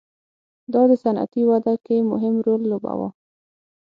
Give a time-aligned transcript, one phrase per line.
[0.73, 3.09] دا د صنعتي وده کې مهم رول ولوباوه.